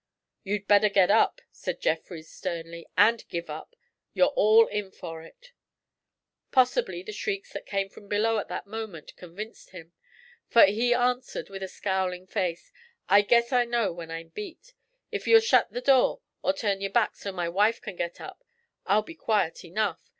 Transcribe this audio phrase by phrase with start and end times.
[0.43, 3.75] 'You'd better get up,' said Jeffrys sternly, 'and give up.
[4.15, 5.51] You're all in for it.'
[6.51, 9.93] Possibly the shrieks that came from below at that moment convinced him,
[10.49, 12.71] for he answered with a scowling face:
[13.09, 14.73] 'I guess I know when I'm beat.
[15.11, 18.43] If you'll shet the door, or turn yer backs so my wife can get up,
[18.87, 20.01] I'll be quiet enough.